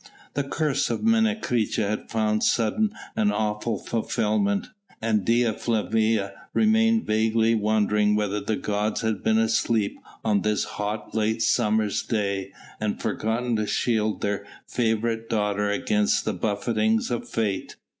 The 0.33 0.43
curse 0.43 0.89
of 0.89 1.03
Menecreta 1.03 1.87
had 1.87 2.09
found 2.09 2.43
sudden 2.43 2.91
and 3.15 3.31
awful 3.31 3.77
fulfilment, 3.77 4.65
and 4.99 5.23
Dea 5.23 5.51
Flavia 5.51 6.33
remained 6.55 7.05
vaguely 7.05 7.53
wondering 7.53 8.15
whether 8.15 8.39
the 8.41 8.55
gods 8.55 9.01
had 9.01 9.21
been 9.21 9.37
asleep 9.37 9.99
on 10.25 10.41
this 10.41 10.63
hot 10.63 11.13
late 11.13 11.43
summer's 11.43 12.01
day 12.01 12.51
and 12.79 12.99
forgotten 12.99 13.55
to 13.57 13.67
shield 13.67 14.21
their 14.21 14.43
favoured 14.65 15.29
daughter 15.29 15.69
against 15.69 16.25
the 16.25 16.33
buffetings 16.33 17.11
of 17.11 17.29
fate. 17.29 17.75